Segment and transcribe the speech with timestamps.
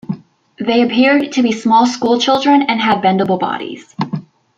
[0.57, 3.95] They appeared to be small school children and had bendable bodies.